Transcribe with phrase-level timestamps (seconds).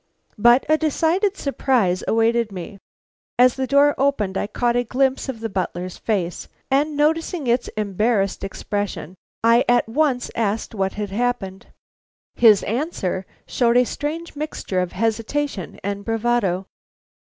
[0.39, 2.79] But a decided surprise awaited me.
[3.37, 7.67] As the door opened I caught a glimpse of the butler's face, and noticing its
[7.77, 11.67] embarrassed expression, I at once asked what had happened.
[12.33, 16.65] His answer showed a strange mixture of hesitation and bravado.